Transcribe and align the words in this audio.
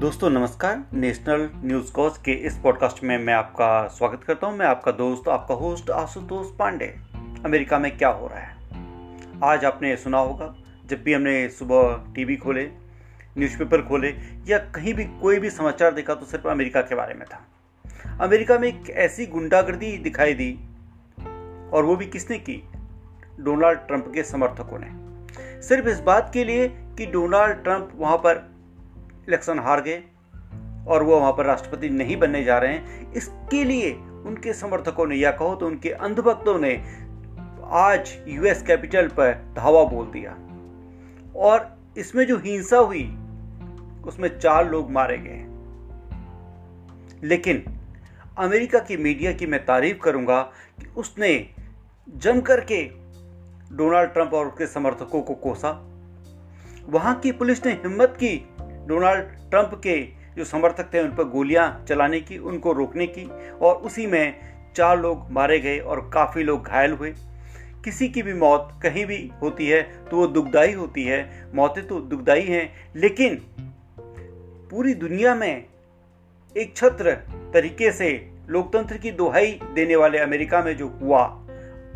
दोस्तों, 0.00 0.30
नमस्कार। 0.30 0.84
National 0.92 1.50
news 1.64 1.92
cause 1.92 2.18
के 2.18 2.32
इस 2.32 2.58
पॉडकास्ट 2.58 3.04
में 3.04 3.18
मैं 3.18 3.34
आपका 3.34 3.88
स्वागत 3.88 4.24
करता 4.24 4.46
हूँ। 4.46 4.56
मैं 4.56 4.66
आपका 4.66 4.92
दोस्त, 4.92 5.28
आपका 5.28 5.54
होस्ट 5.54 5.90
आशुतोष 5.90 6.46
पांडे। 6.58 6.96
अमेरिका 7.44 7.78
में 7.78 7.98
क्या 7.98 8.08
हो 8.08 8.26
रहा 8.26 8.38
है? 8.38 8.56
आज 9.44 9.64
आपने 9.64 9.96
सुना 9.96 10.18
होगा, 10.18 10.54
जब 10.86 11.02
भी 11.02 11.12
हमने 11.12 11.48
सुबह 11.48 12.12
टीवी 12.14 12.36
खोले, 12.36 12.62
न्यूज़पेपर 13.38 13.82
खोले, 13.82 14.14
या 14.46 14.58
कहीं 14.58 14.94
भी 14.94 15.04
कोई 15.04 15.38
भी 15.38 15.50
समाचार 15.50 15.94
देखा 15.94 16.14
तो 16.14 16.26
सिर्फ़ 16.26 16.48
अमेरिका 16.48 16.82
के 16.82 16.94
बारे 16.94 17.14
में 17.14 17.24
था। 17.24 17.46
अमेरिका 18.20 18.58
में 18.58 18.68
एक 18.68 18.90
ऐसी 18.90 19.26
गुंडागर्दी 19.26 19.98
दिखाई 19.98 20.34
दी, 20.34 20.60
और 21.72 21.84
वो 21.84 21.96
भी 21.96 22.06
किसने 22.06 22.38
की? 22.38 22.62
डोनाल्ड 23.40 23.78
ट्रंप 23.78 24.10
के 24.14 24.22
समर्थकों 24.22 24.78
ने। 24.80 24.88
सिर्फ़ 25.62 25.88
इस 25.88 26.00
बात 26.00 26.30
के 26.34 26.44
लिए 26.44 26.68
कि 26.68 27.06
डोनाल्ड 27.06 27.56
ट्रंप 27.56 27.92
वहाँ 27.94 28.16
पर 28.16 28.59
इलेक्शन 29.30 29.58
हार 29.58 29.82
गए 29.82 30.02
और 30.88 31.02
वो 31.02 31.18
वहाँ 31.20 31.32
पर 31.32 31.44
राष्ट्रपति 31.44 31.88
नहीं 31.88 32.16
बनने 32.16 32.44
जा 32.44 32.58
रहे 32.58 32.72
हैं। 32.72 33.12
इसके 33.12 33.64
लिए 33.64 33.92
उनके 34.26 34.52
समर्थकों 34.52 35.06
ने, 35.06 35.16
या 35.16 35.30
कहो 35.30 35.54
तो 35.54 35.66
उनके 35.66 35.90
अंधभक्तों 35.90 36.58
ने, 36.58 36.72
आज 37.64 38.18
यूएस 38.28 38.62
कैपिटल 38.62 39.08
पर 39.08 39.54
धावा 39.56 39.84
बोल 39.84 40.06
दिया। 40.06 40.36
और 41.36 41.78
इसमें 41.98 42.26
जो 42.26 42.38
हिंसा 42.38 42.78
हुई, 42.78 43.04
उसमें 44.06 44.38
चार 44.38 44.70
लोग 44.70 44.90
मारे 44.90 45.18
गए 45.18 45.46
लेकिन 47.22 47.64
अमेरिका 48.38 48.78
की 48.78 48.96
मीडिया 48.96 49.32
की 49.32 49.46
मैं 49.46 49.64
तारीफ़ 49.66 49.98
करूँगा 49.98 50.40
कि 50.80 50.86
उसने 50.96 51.54
जम 52.16 52.40
करके 52.40 52.82
डोनाल्ड 53.76 54.10
ट्रंप 54.10 54.34
और 54.34 54.46
उसके 54.46 54.66
समर्थकों 54.66 55.22
को 55.22 55.34
कोसा। 55.34 55.70
वहाँ 56.88 57.14
की 57.20 57.32
पुलिस 57.32 57.66
ने 57.66 57.72
हिम्मत 57.72 58.08
की 58.08 58.49
डोनाल्ड 58.90 59.24
ट्रंप 59.50 59.80
के 59.86 60.00
जो 60.36 60.44
समर्थक 60.44 60.90
थे, 60.94 61.00
उन 61.00 61.10
पर 61.10 61.24
गोलियाँ 61.28 61.84
चलाने 61.88 62.20
की, 62.20 62.38
उनको 62.38 62.72
रोकने 62.72 63.06
की, 63.06 63.24
और 63.60 63.74
उसी 63.76 64.06
में 64.06 64.34
चार 64.76 64.98
लोग 64.98 65.30
मारे 65.32 65.58
गए 65.58 65.78
और 65.78 66.08
काफ़ी 66.14 66.42
लोग 66.42 66.66
घायल 66.66 66.92
हुए। 66.92 67.12
किसी 67.84 68.08
की 68.08 68.22
भी 68.22 68.32
मौत 68.34 68.68
कहीं 68.82 69.04
भी 69.06 69.30
होती 69.42 69.66
है 69.66 69.82
तो 70.08 70.16
वो 70.16 70.26
दुखदाई 70.26 70.72
होती 70.72 71.04
है। 71.04 71.20
मौतें 71.54 71.86
तो 71.86 72.00
दुखदाई 72.00 72.42
हैं, 72.42 72.72
लेकिन 72.96 73.40
पूरी 74.70 74.94
दुनिया 74.94 75.34
में 75.34 75.64
एक 76.56 76.76
छत्र 76.76 77.12
तरीके 77.54 77.90
से 77.92 78.10
लोकतंत्र 78.48 78.96
की 78.96 79.10
दुहाई 79.12 79.58
देने 79.74 79.96
वाले 79.96 80.18
अमेरिका 80.18 80.62
में 80.62 80.76
जो 80.76 80.88
हुआ, 81.02 81.22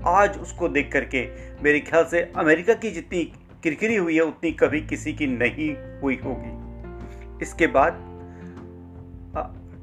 आज 0.09 0.39
उसको 0.39 0.69
देख 0.69 0.91
करके 0.93 1.27
मेरे 1.63 1.81
ख्याल 1.81 2.05
से 2.05 2.21
अमेरिका 2.37 2.75
की 2.75 2.91
जितनी 2.91 3.25
किरकिरी 3.63 3.97
हुई 3.97 4.15
है, 4.15 4.23
उतनी 4.23 4.53
कभी 4.53 4.81
किसी 4.81 5.13
की 5.13 5.27
नहीं 5.27 5.75
हुई 6.03 6.21
होगी। 6.25 6.64
इसके 7.45 7.67
बाद 7.67 7.93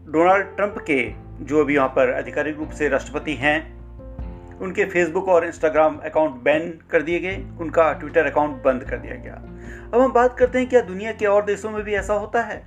डोनाल्ड 0.09 0.55
ट्रंप 0.55 0.75
के 0.89 1.13
जो 1.45 1.59
अभी 1.59 1.77
वहाँ 1.77 1.89
पर 1.89 2.13
आधिकारिक 2.13 2.57
रूप 2.57 2.69
से 2.69 2.89
राष्ट्रपति 2.89 3.33
हैं, 3.33 3.59
उनके 4.59 4.85
फेसबुक 4.85 5.27
और 5.27 5.45
इंस्टाग्राम 5.45 5.95
अकाउंट 5.97 6.41
बैन 6.43 6.69
कर 6.89 7.01
दिए 7.01 7.19
गए, 7.19 7.37
उनका 7.59 7.91
ट्विटर 7.93 8.25
अकाउंट 8.25 8.63
बंद 8.63 8.83
कर 8.83 8.97
दिया 8.97 9.15
गया। 9.15 9.33
अब 9.93 10.01
हम 10.01 10.11
बात 10.13 10.37
करते 10.39 10.59
हैं, 10.59 10.69
क्या 10.69 10.81
दुनिया 10.81 11.11
के 11.11 11.25
और 11.25 11.45
देशों 11.45 11.71
में 11.71 11.83
भी 11.83 11.93
ऐसा 11.93 12.13
होता 12.13 12.41
है? 12.41 12.61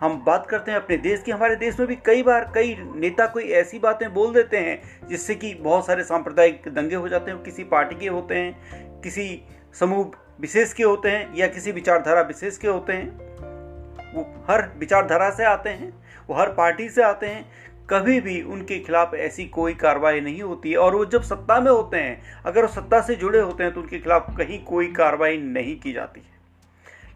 हम 0.00 0.22
बात 0.26 0.46
करते 0.46 0.70
हैं 0.70 0.78
अपने 0.78 0.96
देश 0.96 1.22
की, 1.22 1.30
हमारे 1.30 1.56
देश 1.56 1.78
में 1.78 1.88
भी 1.88 1.96
कई 1.96 2.22
बार 2.22 2.50
कई 2.54 2.76
नेता 2.96 3.26
कोई 3.26 3.44
ऐसी 3.44 3.78
बातें 3.78 4.12
बोल 4.14 4.32
देते 4.34 4.56
हैं, 4.56 5.08
जिससे 5.08 5.34
कि 5.34 5.54
बहुत 5.54 5.86
सारे 5.86 6.04
सांप्रदायिक 6.04 6.62
दंगे 6.68 6.96
हो 6.96 7.08
जाते 7.08 7.30
हैं, 7.30 7.42
किसी 7.42 7.64
पार्टी 7.64 7.96
के 7.96 8.08
होते 8.08 8.34
हैं, 8.34 8.52
किसी 9.00 9.28
समूह 9.80 10.10
विशेष 10.40 10.72
के 10.72 10.82
होते 10.82 11.10
हैं 11.10 11.34
या 11.34 11.46
किसी 11.46 11.72
विचारधारा 11.72 12.20
विशेष 12.20 12.56
के 12.58 12.68
होते 12.68 12.92
हैं, 12.92 13.08
वो 14.14 14.44
हर 14.50 14.68
विचारधारा 14.78 15.30
से 15.30 15.44
आते 15.44 15.70
हैं, 15.70 15.92
वो 16.28 16.34
हर 16.34 16.52
पार्टी 16.52 16.88
से 16.88 17.02
आते 17.02 17.26
हैं, 17.26 17.52
कभी 17.90 18.20
भी 18.20 18.42
उनके 18.42 18.78
खिलाफ 18.78 19.14
ऐसी 19.14 19.44
कोई 19.44 19.74
कार्रवाई 19.74 20.20
नहीं 20.20 20.42
होती 20.42 20.74
और 20.74 20.94
वो 20.94 21.04
जब 21.04 21.22
सत्ता 21.22 21.60
में 21.60 21.70
होते 21.70 21.96
हैं, 21.96 22.42
अगर 22.46 22.62
वो 22.62 22.68
सत्ता 22.68 23.00
से 23.00 23.14
जुड़े 23.14 23.40
होते 23.40 23.64
हैं 23.64 23.74
तो 23.74 23.80
उनके 23.80 23.98
खिलाफ 23.98 24.36
कहीं 24.38 24.64
कोई 24.64 24.92
कार्रवाई 24.92 25.38
नहीं 25.38 25.80
की 25.80 25.92
जाती 25.92 26.20
है। 26.20 26.36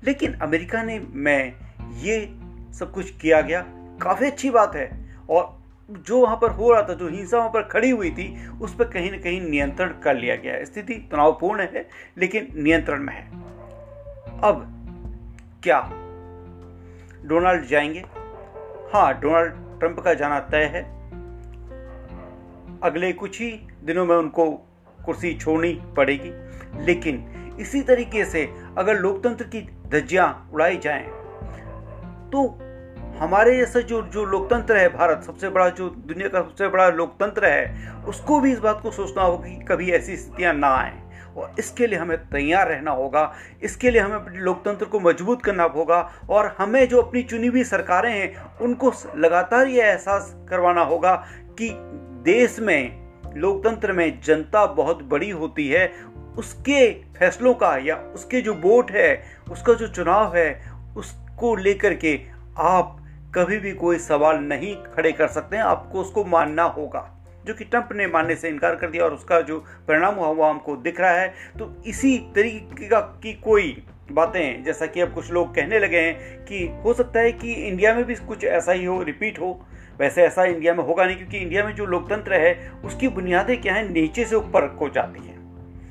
लेकिन 0.05 0.35
अमेरिका 0.35 0.83
ने, 0.83 1.01
में, 1.11 1.53
ये 1.95 2.35
सब 2.75 2.93
कुछ 2.95 3.11
किया 3.11 3.41
गया, 3.41 3.65
काफ़ी 4.03 4.27
अच्छी 4.27 4.51
बात 4.51 4.77
है। 4.77 5.17
और 5.31 5.66
जो 5.91 6.21
वहाँ 6.21 6.37
पर 6.37 6.51
हो 6.51 6.73
रहा 6.73 6.83
था, 6.83 6.95
जो 6.95 7.09
हिंसा 7.09 7.39
वहाँ 7.39 7.51
पर 7.51 7.63
खड़ी 7.63 7.91
हुई 7.91 8.11
थी, 8.11 8.49
उस 8.49 8.75
पर 8.75 8.85
कहीं 8.85 9.11
ना 9.11 9.19
कहीं 9.19 9.41
नियंत्रण 9.41 9.89
कर 9.89 10.17
लिया 10.17 10.37
गया 10.37 10.65
स्थिति 10.65 10.95
तनावपूर्ण 11.13 11.61
है, 11.61 11.89
लेकिन 12.19 12.49
नियंत्रण 12.57 13.03
में 13.03 13.15
है। 13.15 13.31
अब 14.41 14.73
क्या? 15.63 15.81
डोनाल्ड 17.25 17.65
जाएँगे? 17.65 18.05
हाँ 18.95 19.21
डोनाल्ड 19.21 19.53
ट्रंप 19.53 20.01
का 20.01 20.15
जाना 20.15 20.41
तय 20.41 20.65
है। 20.65 20.83
अगले 22.83 23.13
कुछ 23.13 23.41
ही 23.41 23.69
दिनों 23.85 24.07
में 24.07 24.17
उनको 24.17 24.51
कुर्सी 25.05 25.35
छोड़नी 25.35 25.83
पड़ेगी। 25.97 26.33
लेकिन 26.85 27.33
इसी 27.61 27.83
तरीके 27.83 28.25
से 28.25 28.51
अगर 28.79 28.95
लोकतंत्र 28.95 29.45
की 29.45 29.61
धज्जियाँ 29.87 30.51
उड़ाई 30.55 30.77
जाएँ 30.77 31.05
तो 32.31 32.59
हमारे 33.19 33.57
जैसे 33.57 33.83
जो 33.83 34.03
जो 34.03 34.25
लोकतंत्र 34.25 34.77
है 34.77 34.89
भारत, 34.89 35.23
सबसे 35.23 35.49
बड़ा 35.49 35.69
जो 35.69 35.89
दुनिया 35.91 36.29
का 36.29 36.41
सबसे 36.41 36.69
बड़ा 36.69 36.89
लोकतंत्र 36.89 37.47
है, 37.47 37.93
उसको 38.09 38.41
भी 38.41 38.53
इस 38.53 38.59
बात 38.59 38.81
को 38.83 38.91
सोचना 38.91 39.23
होगा 39.23 39.49
कि 39.49 39.65
कभी 39.65 39.91
ऐसी 39.91 40.17
स्थितियाँ 40.17 40.55
ना 40.55 40.69
आए। 40.69 40.93
और 41.37 41.55
इसके 41.59 41.87
लिए 41.87 41.99
हमें 41.99 42.19
तैयार 42.19 42.69
रहना 42.69 42.91
होगा, 42.91 43.35
इसके 43.63 43.91
लिए 43.91 44.01
हमें 44.01 44.15
अपने 44.15 44.39
लोकतंत्र 44.39 44.87
को 44.87 45.01
मज़बूत 45.01 45.43
करना 45.43 45.63
होगा, 45.63 46.13
और 46.31 46.57
हमें 46.59 46.89
जो 46.89 47.03
अपनी 47.03 47.23
चुनी 47.23 47.47
हुई 47.47 47.65
सरकारें 47.65 48.13
हैं, 48.13 48.59
उनको 48.61 48.93
लगातार 49.17 49.67
ये 49.67 49.83
एहसास 49.83 50.37
करवाना 50.49 50.83
होगा 50.83 51.15
कि 51.59 51.71
देश 52.25 52.59
में, 52.61 53.11
लोकतंत्र 53.37 53.93
में 53.93 54.21
जनता 54.21 54.67
बहुत 54.67 55.03
बड़ी 55.03 55.31
होती 55.31 55.69
है, 55.69 55.93
उसके 56.39 56.93
फैसलों 56.93 57.55
का 57.55 57.77
या 57.77 57.97
उसके 57.97 58.41
जो 58.41 58.55
वोट 58.55 58.91
है, 58.91 59.23
उसका 59.51 59.73
जो 59.73 59.89
चुनाव 59.89 60.37
है, 60.37 60.71
उसको 60.97 61.57
लेकर 61.57 61.95
के 61.95 62.21
आप 62.59 62.97
कभी 63.37 63.59
भी 63.59 63.73
कोई 63.73 63.99
सवाल 63.99 64.39
नहीं 64.39 64.75
खड़े 64.87 65.13
कर 65.13 65.29
सकते 65.29 65.57
हैं। 65.57 65.63
आपको 65.63 66.01
उसको 66.01 66.25
मानना 66.25 66.63
होगा, 66.63 67.03
जो 67.47 67.55
कि 67.55 67.65
ट्रंप 67.65 67.89
ने 67.93 68.07
मानने 68.07 68.35
से 68.37 68.49
इनकार 68.49 68.77
कर 68.77 68.91
दिया 68.91 69.05
और 69.05 69.15
उसका 69.15 69.41
जो 69.41 69.59
परिणाम 69.89 70.15
हुआ, 70.15 70.29
वो 70.29 70.45
हमको 70.45 70.77
दिख 70.77 71.01
रहा 71.01 71.11
है। 71.11 71.29
तो 71.59 71.75
इसी 71.87 72.17
तरीके 72.35 72.89
का 72.89 73.01
की 73.23 73.33
कोई 73.35 73.83
बातें, 74.13 74.65
जैसा 74.65 74.87
कि 74.87 75.01
अब 75.01 75.13
कुछ 75.15 75.31
लोग 75.31 75.55
कहने 75.55 75.79
लगे 75.79 76.01
हैं 76.01 76.45
कि 76.45 76.67
हो 76.85 76.95
सकता 76.95 77.21
है 77.21 77.33
कि 77.33 77.53
इंडिया 77.53 77.95
में 77.95 78.05
भी 78.05 78.15
कुछ 78.17 78.45
ऐसा 78.45 78.73
ही 78.73 78.85
हो, 78.85 79.03
रिपीट 79.03 79.41
हो। 79.41 79.67
वैसे 79.99 80.23
ऐसा 80.23 80.45
इंडिया 80.45 80.75
में 80.75 80.85
होगा 80.85 81.05
नहीं, 81.05 81.17
क्योंकि 81.17 81.39
इंडिया 81.39 81.65
में 81.65 81.75
जो 81.75 81.87
लोकतंत्र 81.87 82.35
है, 82.35 82.73
उसकी 82.85 83.09
बुनियादें 83.09 83.61
क्या 83.61 83.75
है? 83.75 83.89
नीचे 83.93 84.25
से 84.25 84.37
ऊपर 84.37 84.67
को 84.69 84.89
जाती 84.89 85.27
हैं। 85.27 85.36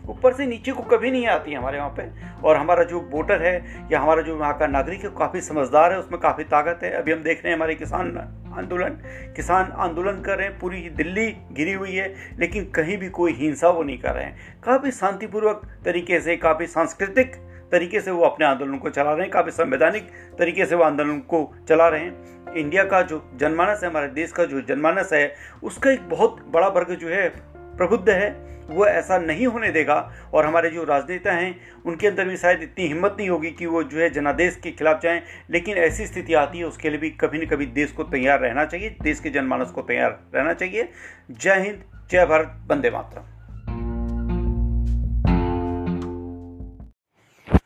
ऊपर 0.09 0.33
से 0.33 0.45
नीचे 0.45 0.71
को 0.71 0.83
कभी 0.83 1.11
नहीं 1.11 1.27
आती 1.27 1.51
है 1.51 1.57
हमारे 1.57 1.77
वहाँ 1.77 1.89
पे। 1.89 2.09
और 2.41 2.57
हमारा 2.57 2.83
जो 2.83 2.99
वोटर 3.11 3.41
है 3.41 3.87
या 3.91 3.99
हमारा 3.99 4.21
जो 4.21 4.35
वहाँ 4.35 4.57
का 4.57 4.67
नागरिक 4.67 5.03
है 5.03 5.09
काफ़ी 5.09 5.41
समझदार 5.41 5.91
है, 5.91 5.99
उसमें 5.99 6.19
काफ़ी 6.21 6.43
ताकत 6.43 6.83
है। 6.83 6.91
अभी 6.91 7.11
हम 7.11 7.23
देख 7.23 7.43
रहे 7.43 7.51
हैं 7.51 7.57
हमारे 7.57 7.75
किसान 7.75 8.17
आंदोलन 8.57 8.89
किसान 9.35 9.71
आंदोलन 9.71 10.21
कर 10.21 10.37
रहे 10.37 10.47
हैं, 10.47 10.59
पूरी 10.59 10.89
दिल्ली 10.89 11.27
घिरी 11.53 11.73
हुई 11.73 11.95
है, 11.95 12.13
लेकिन 12.39 12.65
कहीं 12.65 12.97
भी 12.97 13.09
कोई 13.09 13.33
हिंसा 13.33 13.69
वो 13.69 13.83
नहीं 13.83 13.97
कर 13.97 14.13
रहे 14.13 14.23
हैं। 14.23 14.61
काफ़ी 14.63 14.91
शांतिपूर्वक 14.91 15.61
तरीके 15.85 16.19
से, 16.19 16.37
काफ़ी 16.37 16.67
सांस्कृतिक 16.67 17.35
तरीके 17.71 17.99
से 18.01 18.11
वो 18.11 18.23
अपने 18.23 18.45
आंदोलन 18.45 18.77
को 18.77 18.89
चला 18.89 19.11
रहे 19.11 19.21
हैं, 19.21 19.31
काफ़ी 19.31 19.51
संवैधानिक 19.51 20.09
तरीके 20.39 20.65
से 20.65 20.75
वो 20.75 20.83
आंदोलन 20.83 21.19
को 21.19 21.55
चला 21.69 21.87
रहे 21.87 22.01
हैं। 22.01 22.53
इंडिया 22.53 22.83
का 22.83 23.01
जो 23.01 23.31
जनमानस 23.35 23.83
है, 23.83 23.89
हमारे 23.89 24.07
देश 24.07 24.31
का 24.31 24.45
जो 24.45 24.61
जनमानस 24.61 25.13
है, 25.13 25.35
उसका 25.63 25.91
एक 25.91 26.09
बहुत 26.09 26.45
बड़ा 26.47 26.67
वर्ग 26.67 26.95
जो 26.95 27.07
है 27.07 27.54
प्रबुद्ध 27.77 28.09
है, 28.09 28.45
वो 28.69 28.85
ऐसा 28.85 29.17
नहीं 29.17 29.47
होने 29.47 29.71
देगा। 29.71 30.13
और 30.33 30.45
हमारे 30.45 30.69
जो 30.69 30.83
राजनेता 30.83 31.33
हैं, 31.33 31.59
उनके 31.85 32.07
अंदर 32.07 32.25
भी 32.25 32.37
शायद 32.37 32.63
इतनी 32.63 32.87
हिम्मत 32.87 33.15
नहीं 33.19 33.29
होगी 33.29 33.51
कि 33.51 33.65
वो 33.65 33.83
जो 33.83 33.97
है 33.97 34.09
जनादेश 34.09 34.55
के 34.55 34.71
खिलाफ 34.71 35.01
जाएँ, 35.01 35.21
लेकिन 35.49 35.77
ऐसी 35.77 36.07
स्थिति 36.07 36.33
आती 36.33 36.57
है, 36.57 36.63
उसके 36.63 36.89
लिए 36.89 36.99
भी 36.99 37.09
कभी 37.09 37.37
न 37.37 37.45
कभी 37.45 37.65
देश 37.65 37.91
को 37.91 38.03
तैयार 38.03 38.39
रहना 38.39 38.65
चाहिए, 38.65 38.95
देश 39.01 39.19
के 39.19 39.29
जनमानस 39.29 39.71
को 39.71 39.81
तैयार 39.81 40.19
रहना 40.35 40.53
चाहिए। 40.53 40.89
जय 41.31 41.59
हिंद, 41.59 41.83
जय 42.11 42.25
भारत, 42.25 42.61
वंदे 42.67 42.89
मातरम। 42.89 43.23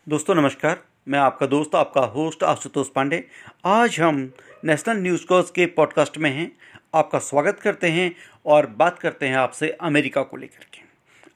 दोस्तों, 0.10 0.36
नमस्कार। 0.36 0.78
मैं 1.10 1.20
आपका 1.20 1.46
दोस्त, 1.46 1.76
आपका 1.76 2.02
होस्ट 2.02 2.44
आशुतोष 2.44 2.90
पांडे। 2.90 3.28
आज 3.66 4.00
हम 4.00 4.34
नेशनल 4.64 4.98
न्यूज़ 4.98 5.26
कोर्स 5.26 5.52
के 5.52 5.66
पॉडकास्ट 5.66 6.18
में 6.18 6.32
हैं। 6.32 6.52
आपका 6.96 7.20
स्वागत 7.20 7.60
करते 7.60 7.88
हैं 7.88 8.16
और 8.46 8.66
बात 8.66 9.00
करते 9.00 9.28
हैं 9.28 9.36
आपसे 9.36 9.70
अमेरिका 9.70 10.24
को 10.24 10.38
लेकर 10.38 10.64
के। 10.64 10.82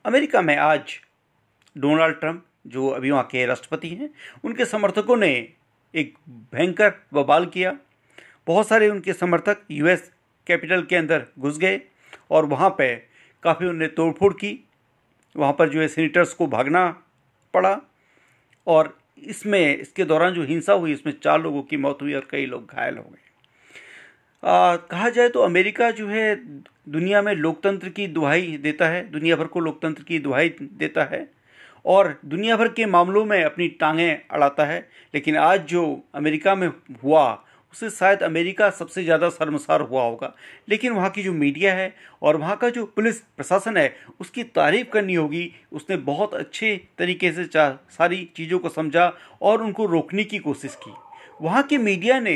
अमेरिका 0.05 0.41
में 0.41 0.57
आज 0.57 0.81
डोनाल्ड 1.77 2.15
ट्रंप 2.15 2.45
जो 2.67 2.87
अभी 2.87 3.11
वहाँ 3.11 3.23
के 3.23 3.45
राष्ट्रपति 3.45 3.89
हैं, 3.89 4.09
उनके 4.43 4.65
समर्थकों 4.65 5.17
ने 5.17 5.53
एक 5.95 6.13
भयंकर 6.29 6.93
बवाल 7.13 7.45
किया। 7.45 7.77
बहुत 8.47 8.67
सारे 8.67 8.89
उनके 8.89 9.13
समर्थक 9.13 9.57
यूएस 9.71 10.11
कैपिटल 10.47 10.83
के 10.83 10.95
अंदर 10.95 11.25
घुस 11.39 11.57
गए 11.57 11.81
और 12.31 12.45
वहाँ 12.45 12.69
पे 12.69 12.95
काफ़ी 13.43 13.65
उन्होंने 13.65 13.87
तोड़फोड़ 13.87 14.33
की। 14.33 14.67
वहाँ 15.37 15.53
पर 15.53 15.69
जो 15.69 15.81
है 15.81 15.87
सीनेटर्स 15.87 16.33
को 16.33 16.47
भागना 16.47 17.03
पड़ा 17.53 17.81
और 18.67 19.02
इसमें, 19.17 19.77
इसके 19.77 20.03
दौरान 20.05 20.33
जो 20.33 20.43
हिंसा 20.43 20.73
हुई 20.73 20.93
इसमें 20.93 21.13
चार 21.23 21.41
लोगों 21.41 21.61
की 21.63 21.77
मौत 21.77 22.01
हुई 22.01 22.13
और 22.13 22.27
कई 22.31 22.45
लोग 22.45 22.71
घायल 22.71 22.97
हो 22.97 23.03
गए। 23.03 23.21
कहा 24.43 25.09
जाए 25.09 25.29
तो 25.29 25.41
अमेरिका 25.41 25.89
जो 25.91 26.07
है, 26.07 26.35
दुनिया 26.89 27.21
में 27.21 27.33
लोकतंत्र 27.33 27.89
की 27.89 28.07
दुहाई 28.07 28.57
देता 28.57 28.87
है, 28.87 29.09
दुनिया 29.11 29.35
भर 29.35 29.45
को 29.45 29.59
लोकतंत्र 29.59 30.03
की 30.03 30.19
दुहाई 30.19 30.49
देता 30.61 31.03
है 31.03 31.27
और 31.85 32.17
दुनिया 32.25 32.57
भर 32.57 32.67
के 32.67 32.85
मामलों 32.85 33.23
में 33.25 33.43
अपनी 33.43 33.67
टांगें 33.69 34.19
अड़ाता 34.31 34.65
है। 34.65 34.79
लेकिन 35.13 35.37
आज 35.37 35.65
जो 35.67 35.83
अमेरिका 36.15 36.55
में 36.55 36.67
हुआ 37.03 37.23
उससे 37.73 37.89
शायद 37.89 38.23
अमेरिका 38.23 38.69
सबसे 38.69 39.03
ज़्यादा 39.03 39.29
शर्मसार 39.29 39.81
हुआ 39.81 40.01
होगा। 40.03 40.33
लेकिन 40.69 40.93
वहाँ 40.93 41.09
की 41.09 41.23
जो 41.23 41.31
मीडिया 41.33 41.73
है 41.73 41.93
और 42.21 42.37
वहाँ 42.37 42.55
का 42.57 42.69
जो 42.69 42.85
पुलिस 42.87 43.19
प्रशासन 43.37 43.77
है, 43.77 43.95
उसकी 44.19 44.43
तारीफ़ 44.45 44.89
करनी 44.89 45.13
होगी। 45.13 45.49
उसने 45.71 45.97
बहुत 46.03 46.33
अच्छे 46.33 46.75
तरीके 46.97 47.31
से 47.31 47.45
सारी 47.45 48.27
चीज़ों 48.37 48.59
को 48.59 48.69
समझा 48.69 49.11
और 49.41 49.63
उनको 49.63 49.85
रोकने 49.85 50.23
की 50.23 50.37
कोशिश 50.39 50.75
की। 50.83 50.93
वहाँ 51.41 51.63
की 51.63 51.77
मीडिया 51.79 52.19
ने 52.19 52.35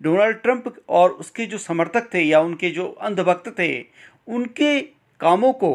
डोनाल्ड 0.00 0.36
ट्रंप 0.36 0.74
और 0.88 1.10
उसके 1.12 1.46
जो 1.46 1.58
समर्थक 1.58 2.08
थे 2.14 2.22
या 2.22 2.40
उनके 2.40 2.70
जो 2.70 2.88
अंधभक्त 3.02 3.48
थे, 3.58 3.80
उनके 4.28 4.80
कामों 5.20 5.52
को 5.54 5.72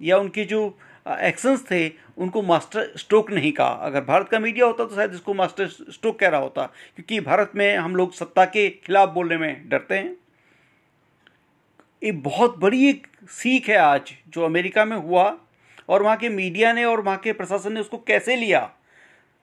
या 0.00 0.18
उनके 0.18 0.44
जो 0.44 0.66
एक्शंस 1.08 1.64
थे 1.70 1.88
उनको 2.20 2.42
मास्टर 2.42 2.92
स्ट्रोक 2.96 3.30
नहीं 3.30 3.52
कहा। 3.52 3.68
अगर 3.82 4.04
भारत 4.04 4.28
का 4.28 4.38
मीडिया 4.38 4.66
होता 4.66 4.84
तो 4.84 4.94
शायद 4.94 5.14
इसको 5.14 5.34
मास्टर 5.34 5.66
स्ट्रोक 5.66 6.18
कह 6.18 6.28
रहा 6.28 6.40
होता, 6.40 6.64
क्योंकि 6.96 7.20
भारत 7.20 7.52
में 7.56 7.76
हम 7.76 7.96
लोग 7.96 8.12
सत्ता 8.14 8.44
के 8.44 8.68
खिलाफ 8.84 9.08
बोलने 9.08 9.36
में 9.36 9.68
डरते 9.68 9.94
हैं। 9.94 10.16
ये 12.02 12.12
बहुत 12.12 12.58
बड़ी 12.58 12.88
एक 12.88 13.06
सीख 13.30 13.68
है 13.68 13.76
आज, 13.76 14.12
जो 14.28 14.44
अमेरिका 14.44 14.84
में 14.84 14.96
हुआ, 14.96 15.24
और 15.88 16.02
वहाँ 16.02 16.16
के 16.16 16.28
मीडिया 16.28 16.72
ने 16.72 16.84
और 16.84 17.00
वहाँ 17.00 17.18
के 17.18 17.32
प्रशासन 17.32 17.72
ने 17.72 17.80
उसको 17.80 17.98
कैसे 17.98 18.36
लिया? 18.36 18.70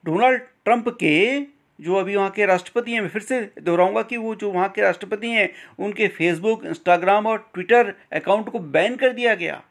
डोनाल्ड 0.04 0.40
ट्रंप 0.64 0.88
के, 0.90 1.40
जो 1.78 1.94
अभी 1.94 2.16
वहाँ 2.16 2.30
के 2.30 2.46
राष्ट्रपति 2.46 2.92
हैं, 2.92 3.00
मैं 3.00 3.08
फिर 3.08 3.22
से 3.22 3.40
दोहराऊँगा 3.60 4.02
कि 4.02 4.16
वो 4.16 4.34
जो 4.34 4.50
वहाँ 4.50 4.68
के 4.68 4.82
राष्ट्रपति 4.82 5.30
हैं, 5.30 5.48
उनके 5.78 6.08
फेसबुक, 6.08 6.64
इंस्टाग्राम 6.64 7.26
और 7.26 7.50
ट्विटर 7.54 7.94
अकाउंट 8.12 8.48
को 8.48 8.58
बैन 8.58 8.96
कर 8.96 9.12
दिया 9.12 9.34
गया। 9.34 9.62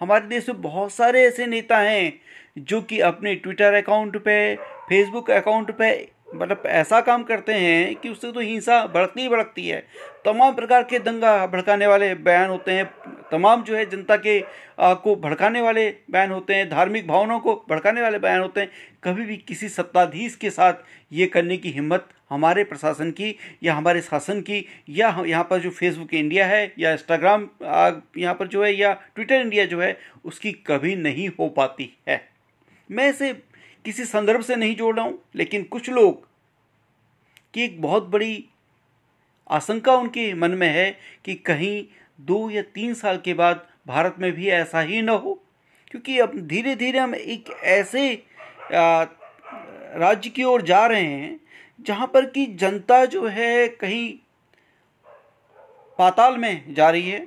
हमारे 0.00 0.26
देश 0.26 0.48
में 0.48 0.60
बहुत 0.62 0.92
सारे 0.92 1.22
ऐसे 1.22 1.46
नेता 1.46 1.78
हैं 1.78 2.12
जो 2.58 2.80
कि 2.80 3.00
अपने 3.00 3.34
ट्विटर 3.34 3.74
अकाउंट 3.74 4.16
पे 4.16 4.56
फेसबुक 4.88 5.30
अकाउंट 5.30 5.70
पे 5.70 5.90
मतलब 6.34 6.62
ऐसा 6.66 7.00
काम 7.00 7.22
करते 7.22 7.52
हैं 7.52 7.94
कि 7.96 8.08
उससे 8.08 8.32
तो 8.32 8.40
हिंसा 8.40 8.86
बढ़ती 8.86 9.20
ही 9.20 9.28
बढ़ती 9.28 9.68
है। 9.68 9.80
तमाम 10.24 10.54
प्रकार 10.54 10.82
के 10.82 10.98
दंगा 10.98 11.46
भड़काने 11.46 11.86
वाले 11.86 12.14
बयान 12.14 12.50
होते 12.50 12.72
हैं 12.72 12.84
तमाम 13.30 13.62
जो 13.62 13.76
है 13.76 13.84
जनता 13.90 14.16
के 14.16 14.40
आ, 14.80 14.94
को 14.94 15.14
भड़काने 15.16 15.60
वाले 15.60 15.88
बयान 16.10 16.30
होते 16.30 16.54
हैं 16.54 16.68
धार्मिक 16.70 17.06
भावनाओं 17.08 17.40
को 17.40 17.54
भड़काने 17.70 18.00
वाले 18.00 18.18
बयान 18.18 18.40
होते 18.40 18.60
हैं। 18.60 18.70
कभी 19.04 19.24
भी 19.26 19.36
किसी 19.38 19.68
सत्ताधीश 19.68 20.36
के 20.36 20.50
साथ 20.50 20.84
ये 21.12 21.26
करने 21.26 21.56
की 21.56 21.70
हिम्मत 21.70 22.08
हमारे 22.30 22.64
प्रशासन 22.64 23.10
की 23.10 23.34
या 23.62 23.74
हमारे 23.74 24.00
शासन 24.00 24.40
की 24.40 24.64
या 24.88 25.16
यहाँ 25.26 25.44
पर 25.50 25.60
जो 25.60 25.70
फेसबुक 25.70 26.14
इंडिया 26.14 26.46
है 26.46 26.72
या 26.78 26.92
इंस्टाग्राम 26.92 27.48
यहाँ 28.18 28.34
पर 28.34 28.46
जो 28.46 28.64
है 28.64 28.74
या 28.74 28.92
ट्विटर 29.14 29.34
इंडिया 29.34 29.64
जो 29.64 29.80
है 29.80 29.96
उसकी 30.24 30.52
कभी 30.66 30.94
नहीं 30.96 31.28
हो 31.28 31.48
पाती 31.48 31.92
है। 32.08 32.20
मैं 32.90 33.08
इसे 33.10 33.32
किसी 33.84 34.04
संदर्भ 34.04 34.42
से 34.42 34.56
नहीं 34.56 34.76
जोड़ 34.76 34.94
रहा 34.96 35.04
हूँ 35.04 35.18
लेकिन 35.34 35.62
कुछ 35.64 35.90
लोग 35.90 36.26
की 37.54 37.62
एक 37.64 37.80
बहुत 37.82 38.06
बड़ी 38.08 38.44
आशंका 39.50 39.94
उनके 39.94 40.32
मन 40.34 40.50
में 40.50 40.68
है 40.68 40.90
कि 41.24 41.34
कहीं 41.46 41.84
दो 42.18 42.48
या 42.50 42.62
तीन 42.64 42.94
साल 42.94 43.18
के 43.18 43.34
बाद 43.34 43.66
भारत 43.86 44.16
में 44.18 44.30
भी 44.32 44.48
ऐसा 44.48 44.80
ही 44.80 45.00
न 45.02 45.08
हो। 45.08 45.34
क्योंकि 45.90 46.18
अब 46.18 46.36
धीरे 46.38 46.74
धीरे 46.76 46.98
हम 46.98 47.14
एक 47.14 47.50
ऐसे 47.64 48.12
राज्य 48.72 50.30
की 50.30 50.44
ओर 50.44 50.62
जा 50.62 50.86
रहे 50.86 51.02
हैं, 51.02 51.40
जहाँ 51.80 52.06
पर 52.06 52.26
कि 52.26 52.46
जनता 52.54 53.04
जो 53.04 53.26
है 53.26 53.68
कहीं 53.70 54.12
पाताल 55.98 56.36
में 56.38 56.74
जा 56.74 56.90
रही 56.90 57.10
है। 57.10 57.26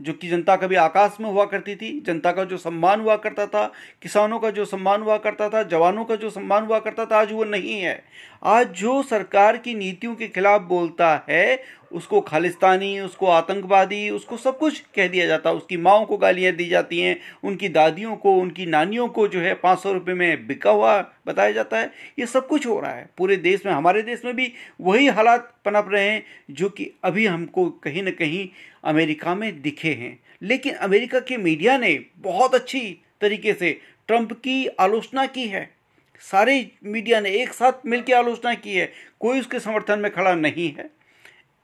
जो 0.00 0.12
कि 0.12 0.28
जनता 0.28 0.56
कभी 0.56 0.74
आकाश 0.74 1.16
में 1.20 1.30
हुआ 1.30 1.44
करती 1.44 1.76
थी, 1.76 2.00
जनता 2.00 2.32
का 2.32 2.44
जो 2.44 2.56
सम्मान 2.56 3.00
हुआ 3.00 3.16
करता 3.16 3.46
था, 3.46 3.72
किसानों 4.02 4.38
का 4.38 4.50
जो 4.50 4.64
सम्मान 4.64 5.02
हुआ 5.02 5.18
करता 5.18 5.48
था, 5.48 5.62
जवानों 5.62 6.04
का 6.04 6.16
जो 6.16 6.30
सम्मान 6.30 6.64
हुआ 6.64 6.78
करता 6.78 7.06
था, 7.06 7.20
आज 7.20 7.32
वो 7.32 7.44
नहीं 7.44 7.80
है। 7.80 8.04
आज 8.42 8.68
जो 8.68 9.02
सरकार 9.02 9.56
की 9.56 9.74
नीतियों 9.74 10.14
के 10.14 10.28
खिलाफ 10.28 10.62
बोलता 10.62 11.26
है, 11.28 11.62
उसको 11.92 12.20
खालिस्तानी, 12.20 13.00
उसको 13.00 13.26
आतंकवादी, 13.26 14.10
उसको 14.10 14.36
सब 14.36 14.58
कुछ 14.58 14.80
कह 14.80 15.08
दिया 15.08 15.26
जाता 15.26 15.50
है। 15.50 15.56
उसकी 15.56 15.76
माओ 15.76 16.06
को 16.06 16.16
गालियाँ 16.16 16.52
दी 16.52 16.68
जाती 16.68 17.00
हैं, 17.00 17.20
उनकी 17.44 17.68
दादियों 17.68 18.16
को, 18.16 18.34
उनकी 18.34 18.66
नानियों 18.66 19.08
को 19.08 19.28
जो 19.28 19.40
है 19.40 19.54
पाँच 19.54 19.78
सौ 19.78 19.92
रुपये 19.92 20.14
में 20.14 20.46
बिका 20.46 20.70
हुआ 20.70 21.10
बताया 21.26 21.52
जाता 21.52 21.78
है। 21.78 21.92
ये 22.18 22.26
सब 22.26 22.46
कुछ 22.46 22.66
हो 22.66 22.80
रहा 22.80 22.92
है। 22.92 23.10
पूरे 23.18 23.36
देश 23.36 23.66
में, 23.66 23.72
हमारे 23.72 24.02
देश 24.02 24.24
में 24.24 24.36
भी 24.36 24.52
वही 24.80 25.08
हालात 25.08 25.54
पनप 25.64 25.88
रहे 25.92 26.10
हैं, 26.10 26.26
जो 26.50 26.68
कि 26.68 26.90
अभी 27.04 27.26
हमको 27.26 27.70
कहीं 27.70 28.02
ना 28.02 28.10
कहीं 28.10 28.48
अमेरिका 28.84 29.34
में 29.34 29.62
दिखे 29.62 29.94
हैं। 29.94 30.20
लेकिन 30.42 30.74
अमेरिका 30.74 31.20
के 31.20 31.36
मीडिया 31.36 31.78
ने 31.78 32.04
बहुत 32.16 32.54
अच्छी 32.54 33.02
तरीके 33.20 33.54
से 33.54 33.80
ट्रंप 34.06 34.32
की 34.32 34.66
आलोचना 34.66 35.26
की 35.26 35.48
है। 35.48 35.74
सारे 36.20 36.70
मीडिया 36.84 37.20
ने 37.20 37.30
एक 37.30 37.52
साथ 37.52 37.72
मिलकर 37.86 38.14
आलोचना 38.14 38.54
की 38.54 38.74
है। 38.74 38.92
कोई 39.20 39.40
उसके 39.40 39.60
समर्थन 39.60 39.98
में 39.98 40.12
खड़ा 40.12 40.34
नहीं 40.34 40.74
है। 40.74 40.90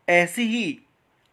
ऐसे 0.09 0.43
ही 0.43 0.79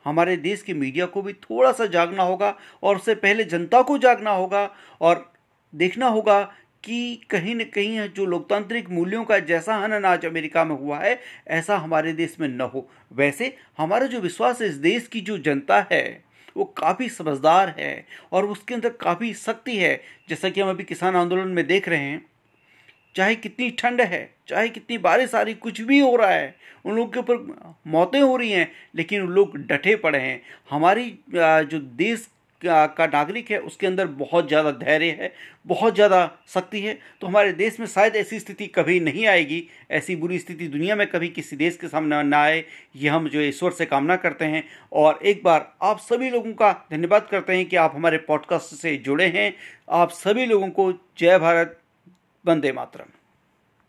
हमारे 0.06 0.38
देश 0.38 0.62
के 0.62 0.74
मीडिया 0.74 1.06
को 1.06 1.22
भी 1.22 1.34
थोड़ा 1.34 1.72
सा 1.72 1.86
जागना 1.86 2.24
होगा 2.24 2.58
और 2.84 2.96
उससे 2.96 3.16
पहले 3.16 3.44
जनता 3.44 3.82
को 3.82 3.98
जागना 3.98 4.32
होगा 4.32 4.76
और 5.02 5.34
देखना 5.76 6.08
होगा 6.08 6.56
कि 6.86 7.22
कहीं 7.30 7.56
न 7.56 7.64
कहीं 7.66 8.08
जो 8.10 8.26
लोकतांत्रिक 8.26 8.90
मूल्यों 8.90 9.24
का 9.26 9.40
जैसा 9.40 9.76
हनन 9.76 10.06
आज 10.06 10.26
अमेरिका 10.26 10.64
में 10.66 10.76
हुआ 10.76 11.00
है, 11.00 11.20
ऐसा 11.48 11.78
हमारे 11.78 12.14
देश 12.14 12.36
में 12.40 12.48
न 12.48 12.62
हो। 12.62 12.88
वैसे, 13.14 13.56
हमारा 13.78 14.06
जो 14.06 14.20
विश्वास 14.20 14.62
है 14.62 14.68
इस 14.68 14.76
देश 14.76 15.08
की 15.08 15.22
जो 15.22 15.38
जनता 15.38 15.86
है, 15.92 16.24
वो 16.58 16.64
काफ़ी 16.78 17.10
समझदार 17.10 17.76
है 17.80 18.06
और 18.32 18.46
उसके 18.46 18.74
अंदर 18.74 18.90
काफ़ी 18.90 19.34
शक्ति 19.34 19.78
है। 19.78 20.02
जैसा 20.30 20.50
कि 20.50 20.62
हम 20.62 20.70
अभी 20.70 20.84
किसान 20.84 21.16
आंदोलन 21.16 21.48
में 21.48 21.66
देख 21.68 21.90
रहे 21.90 22.00
हैं, 22.00 22.26
चाहे 23.16 23.36
कितनी 23.36 23.70
ठंड 23.72 24.02
है, 24.02 24.30
चाहे 24.48 24.70
कितनी 24.70 24.98
बारिश 24.98 25.36
आ 25.36 25.42
रही, 25.42 25.54
कुछ 25.54 25.82
भी 25.82 26.00
हो 26.00 26.16
रहा 26.16 26.30
है, 26.30 26.56
उन 26.86 26.96
लोगों 26.96 27.12
के 27.12 27.20
ऊपर 27.20 27.74
मौतें 27.88 28.20
हो 28.22 28.36
रही 28.38 28.52
हैं, 28.52 28.72
लेकिन 28.96 29.22
उन 29.22 29.30
लोग 29.30 29.58
डटे 29.58 29.96
पड़े 29.96 30.20
हैं। 30.20 30.42
हमारी 30.70 31.18
जो 31.30 31.80
देश 31.80 32.28
का 32.68 33.06
नागरिक 33.08 33.52
है, 33.52 33.58
उसके 33.60 33.88
अंदर 33.88 34.08
बहुत 34.08 34.48
ज़्यादा 34.48 34.72
धैर्य 34.74 35.10
है, 35.12 35.32
बहुत 35.66 35.96
ज़्यादा 35.96 36.20
शक्ति 36.48 36.82
है 36.82 36.98
तो 37.22 37.28
हमारे 37.28 37.52
देश 37.54 37.80
में 37.80 37.86
शायद 37.88 38.16
ऐसी 38.16 38.40
स्थिति 38.40 38.68
कभी 38.68 39.00
नहीं 39.00 39.26
आएगी, 39.28 39.64
ऐसी 39.92 40.16
बुरी 40.16 40.40
स्थिति 40.40 40.68
दुनिया 40.68 40.96
में 40.96 41.06
कभी 41.08 41.28
किसी 41.30 41.56
देश 41.56 41.78
के 41.78 41.88
सामने 41.88 42.22
ना 42.24 42.42
आए, 42.42 42.64
ये 42.96 43.10
हम 43.10 43.30
जो 43.30 43.42
ईश्वर 43.42 43.72
से 43.72 43.86
कामना 43.86 44.16
करते 44.18 44.46
हैं। 44.46 44.64
और 44.94 45.20
एक 45.24 45.44
बार 45.44 45.72
आप 45.84 46.00
सभी 46.02 46.30
लोगों 46.30 46.54
का 46.54 46.72
धन्यवाद 46.92 47.28
करते 47.32 47.56
हैं 47.56 47.66
कि 47.66 47.76
आप 47.78 47.96
हमारे 47.96 48.18
पॉडकास्ट 48.28 48.76
से 48.76 48.96
जुड़े 49.00 49.28
हैं। 49.28 49.54
आप 49.94 50.12
सभी 50.14 50.46
लोगों 50.46 50.70
को 50.70 50.92
जय 51.20 51.38
भारत, 51.40 51.78
वंदे 52.46 52.72
मातरम। 52.72 53.15